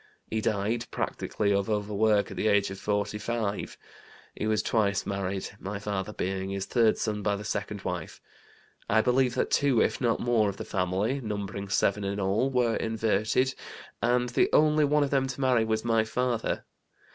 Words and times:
He 0.31 0.41
died, 0.41 0.87
practically 0.89 1.53
of 1.53 1.69
overwork, 1.69 2.31
at 2.31 2.37
the 2.37 2.47
age 2.47 2.71
of 2.71 2.79
45. 2.79 3.77
He 4.33 4.47
was 4.47 4.63
twice 4.63 5.05
married, 5.05 5.49
my 5.59 5.77
father 5.77 6.11
being 6.11 6.49
his 6.49 6.65
third 6.65 6.97
son 6.97 7.21
by 7.21 7.35
the 7.35 7.43
second 7.43 7.83
wife. 7.83 8.19
I 8.89 9.01
believe 9.01 9.35
that 9.35 9.51
two, 9.51 9.79
if 9.79 10.01
not 10.01 10.19
more, 10.19 10.49
of 10.49 10.57
the 10.57 10.65
family 10.65 11.21
(numbering 11.23 11.69
seven 11.69 12.03
in 12.03 12.19
all) 12.19 12.49
were 12.49 12.77
inverted, 12.77 13.53
and 14.01 14.29
the 14.29 14.49
only 14.51 14.85
one 14.85 15.03
of 15.03 15.11
them 15.11 15.27
to 15.27 15.39
marry 15.39 15.63
was 15.65 15.85
my 15.85 16.03
father. 16.03 16.65